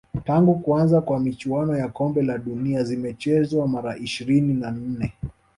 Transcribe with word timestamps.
tangu 0.25 0.55
kuanza 0.59 1.01
kwa 1.01 1.19
michuano 1.19 1.77
ya 1.77 1.87
kombe 1.87 2.21
la 2.21 2.37
dunia 2.37 2.83
zimechezwa 2.83 3.67
mara 3.67 3.97
ishiri 3.97 4.41
na 4.41 4.71
nne 4.71 5.13